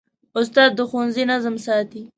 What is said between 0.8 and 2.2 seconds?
ښوونځي نظم ساتي.